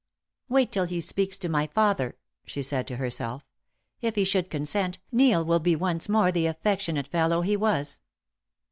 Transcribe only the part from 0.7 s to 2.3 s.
till he speaks to my father,"